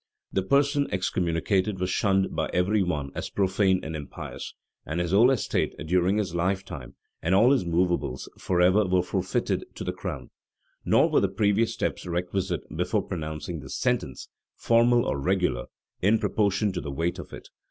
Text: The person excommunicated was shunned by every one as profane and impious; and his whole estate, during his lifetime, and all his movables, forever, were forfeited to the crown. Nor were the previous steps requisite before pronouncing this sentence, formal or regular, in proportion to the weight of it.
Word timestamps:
The 0.33 0.41
person 0.41 0.87
excommunicated 0.91 1.79
was 1.79 1.91
shunned 1.91 2.35
by 2.35 2.49
every 2.53 2.81
one 2.81 3.11
as 3.13 3.29
profane 3.29 3.79
and 3.83 3.95
impious; 3.95 4.55
and 4.83 4.99
his 4.99 5.11
whole 5.11 5.29
estate, 5.29 5.75
during 5.85 6.17
his 6.17 6.33
lifetime, 6.33 6.95
and 7.21 7.35
all 7.35 7.51
his 7.51 7.65
movables, 7.67 8.27
forever, 8.39 8.87
were 8.87 9.03
forfeited 9.03 9.63
to 9.75 9.83
the 9.83 9.93
crown. 9.93 10.31
Nor 10.83 11.11
were 11.11 11.21
the 11.21 11.29
previous 11.29 11.75
steps 11.75 12.07
requisite 12.07 12.61
before 12.75 13.03
pronouncing 13.03 13.59
this 13.59 13.77
sentence, 13.79 14.27
formal 14.55 15.05
or 15.05 15.19
regular, 15.21 15.65
in 16.01 16.17
proportion 16.17 16.71
to 16.73 16.81
the 16.81 16.89
weight 16.91 17.19
of 17.19 17.31
it. 17.31 17.49